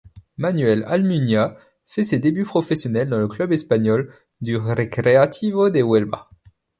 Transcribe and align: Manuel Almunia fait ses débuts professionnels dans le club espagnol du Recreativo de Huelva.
Manuel 0.39 0.83
Almunia 0.87 1.55
fait 1.85 2.01
ses 2.01 2.17
débuts 2.17 2.43
professionnels 2.45 3.07
dans 3.07 3.19
le 3.19 3.27
club 3.27 3.51
espagnol 3.53 4.11
du 4.41 4.57
Recreativo 4.57 5.69
de 5.69 5.81
Huelva. 5.83 6.27